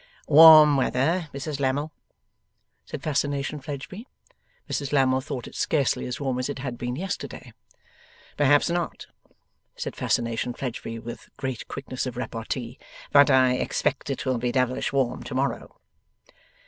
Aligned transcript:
'Warm 0.27 0.77
weather, 0.77 1.29
Mrs 1.31 1.59
Lammle,' 1.59 1.91
said 2.85 3.03
Fascination 3.03 3.59
Fledgeby. 3.61 4.07
Mrs 4.67 4.91
Lammle 4.91 5.21
thought 5.21 5.45
it 5.45 5.53
scarcely 5.53 6.07
as 6.07 6.19
warm 6.19 6.39
as 6.39 6.49
it 6.49 6.57
had 6.57 6.75
been 6.75 6.95
yesterday. 6.95 7.53
'Perhaps 8.35 8.71
not,' 8.71 9.05
said 9.75 9.95
Fascination 9.95 10.55
Fledgeby, 10.55 10.97
with 10.97 11.29
great 11.37 11.67
quickness 11.67 12.07
of 12.07 12.17
repartee; 12.17 12.79
'but 13.11 13.29
I 13.29 13.53
expect 13.57 14.09
it 14.09 14.25
will 14.25 14.39
be 14.39 14.51
devilish 14.51 14.91
warm 14.91 15.21
to 15.21 15.35
morrow. 15.35 15.79